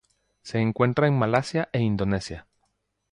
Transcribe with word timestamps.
Se 0.41 0.57
encuentra 0.57 1.05
en 1.05 1.13
Malasia 1.13 1.69
e 1.71 1.79
Indonesia. 1.79 2.47